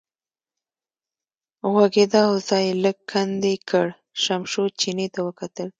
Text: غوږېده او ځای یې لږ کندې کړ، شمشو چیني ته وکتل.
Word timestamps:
غوږېده 1.71 2.19
او 2.29 2.33
ځای 2.47 2.63
یې 2.69 2.77
لږ 2.83 2.97
کندې 3.11 3.53
کړ، 3.69 3.87
شمشو 4.23 4.63
چیني 4.79 5.07
ته 5.13 5.19
وکتل. 5.27 5.69